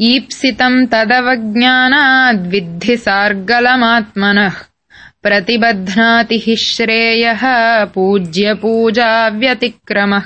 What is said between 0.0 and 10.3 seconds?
ईप्सितम् तदवज्ञानाद्विद्धि सार्गलमात्मनः। प्रतिबध्नाति हि श्रेयः पूज्यपूजाव्यतिक्रमः